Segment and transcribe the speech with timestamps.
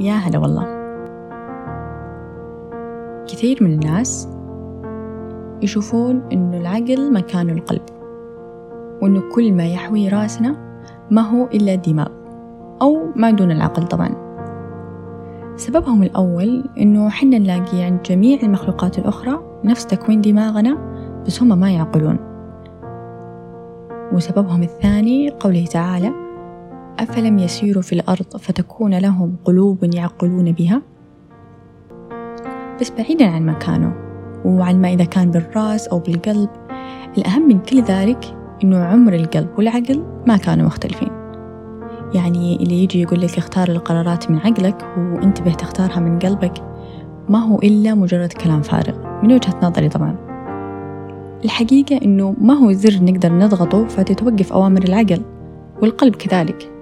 [0.00, 0.78] يا هلا والله.
[3.28, 4.28] كثير من الناس
[5.62, 7.82] يشوفون إنه العقل مكانه القلب
[9.02, 10.56] وإنه كل ما يحوي راسنا
[11.10, 12.08] ما هو إلا الدماغ
[12.82, 14.28] أو ما دون العقل طبعا.
[15.56, 20.78] سببهم الأول إنه حنا نلاقي عند جميع المخلوقات الأخرى نفس تكوين دماغنا
[21.26, 22.18] بس هم ما يعقلون.
[24.12, 26.27] وسببهم الثاني قوله تعالى
[26.98, 30.82] أفلم يسيروا في الأرض فتكون لهم قلوب يعقلون بها؟
[32.80, 33.94] بس بعيدا عن مكانه
[34.44, 36.48] وعن ما إذا كان بالرأس أو بالقلب
[37.18, 41.10] الأهم من كل ذلك إنه عمر القلب والعقل ما كانوا مختلفين.
[42.14, 46.52] يعني اللي يجي يقول لك اختار القرارات من عقلك وانتبه تختارها من قلبك
[47.28, 50.16] ما هو إلا مجرد كلام فارغ من وجهة نظري طبعا.
[51.44, 55.22] الحقيقة إنه ما هو زر نقدر نضغطه فتتوقف أوامر العقل
[55.82, 56.77] والقلب كذلك.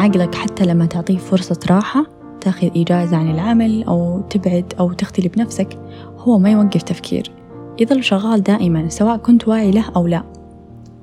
[0.00, 2.04] عقلك حتى لما تعطيه فرصة راحة
[2.40, 5.78] تاخذ إجازة عن العمل أو تبعد أو تختلي بنفسك
[6.18, 7.30] هو ما يوقف تفكير.
[7.80, 10.22] يظل شغال دائما سواء كنت واعي له أو لا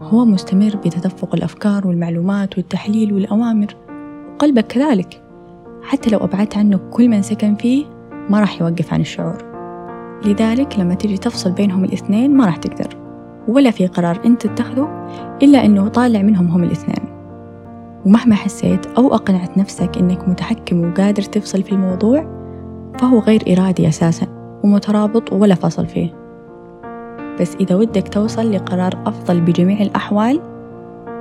[0.02, 3.76] هو مستمر بتدفق الأفكار والمعلومات والتحليل والأوامر.
[4.36, 5.22] وقلبك كذلك.
[5.84, 7.86] حتى لو أبعدت عنه كل من سكن فيه
[8.30, 9.38] ما راح يوقف عن الشعور.
[10.26, 12.98] لذلك لما تجي تفصل بينهم الاثنين ما راح تقدر.
[13.48, 15.08] ولا في قرار أنت تتخذه
[15.44, 17.06] إلا أنه طالع منهم هم الاثنين.
[18.08, 22.25] ومهما حسيت أو أقنعت نفسك أنك متحكم وقادر تفصل في الموضوع
[22.99, 24.27] فهو غير إرادي أساسا
[24.64, 26.14] ومترابط ولا فصل فيه.
[27.41, 30.41] بس إذا ودك توصل لقرار أفضل بجميع الأحوال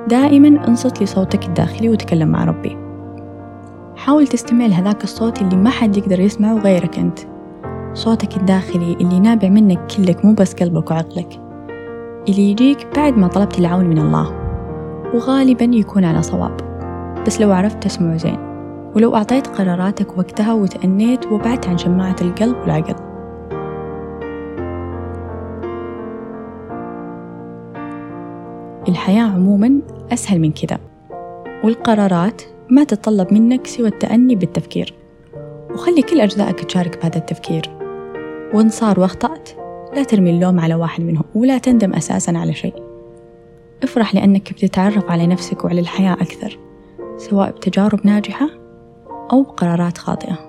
[0.07, 2.77] دائما انصت لصوتك الداخلي وتكلم مع ربي.
[3.95, 7.19] حاول تستمع لهذاك الصوت اللي ما حد يقدر يسمعه غيرك أنت.
[7.93, 11.39] صوتك الداخلي اللي نابع منك كلك مو بس قلبك وعقلك.
[12.29, 14.33] اللي يجيك بعد ما طلبت العون من الله.
[15.13, 16.76] وغالبا يكون على صواب.
[17.27, 18.37] بس لو عرفت تسمعه زين.
[18.95, 22.95] ولو أعطيت قراراتك وقتها وتأنيت وبعدت عن شماعة القلب والعقل.
[28.89, 29.79] الحياة عموما
[30.13, 30.79] أسهل من كذا
[31.63, 34.93] والقرارات ما تتطلب منك سوى التأني بالتفكير.
[35.73, 37.69] وخلي كل أجزائك تشارك بهذا التفكير.
[38.53, 39.49] وإن صار وأخطأت
[39.95, 42.73] لا ترمي اللوم على واحد منهم ولا تندم أساسا على شيء.
[43.83, 46.66] افرح لأنك بتتعرف على نفسك وعلى الحياة أكثر.
[47.17, 48.49] سواء بتجارب ناجحة
[49.31, 50.46] أو بقرارات خاطئة.